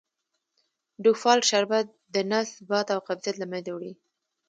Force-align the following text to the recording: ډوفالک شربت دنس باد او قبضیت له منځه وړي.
ډوفالک 1.03 1.43
شربت 1.51 1.85
دنس 2.13 2.49
باد 2.69 2.87
او 2.93 2.99
قبضیت 3.07 3.35
له 3.39 3.45
منځه 3.51 3.71
وړي. 3.73 3.93